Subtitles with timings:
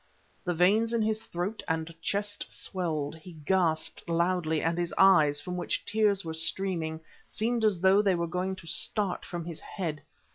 [0.43, 5.57] The veins in his throat and chest swelled, he gasped loudly, and his eyes, from
[5.57, 10.01] which tears were streaming, seemed as though they were going to start from his head.